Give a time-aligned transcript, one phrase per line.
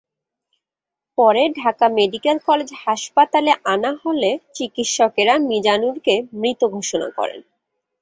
[1.17, 7.41] পরে Dhaka medical college হাসপাতালে আনা হলে চিকিৎসকেরা মিজানুরকে মৃত ঘোষণা করেন।